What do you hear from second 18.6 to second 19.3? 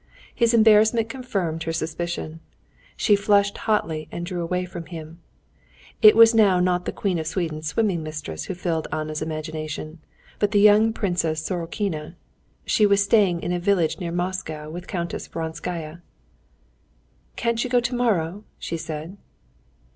said.